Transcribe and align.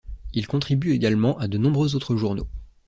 Il 0.33 0.47
contribue 0.47 0.93
également 0.93 1.37
à 1.37 1.47
de 1.47 1.59
nombreux 1.59 1.95
autres 1.95 2.15
journaux. 2.15 2.47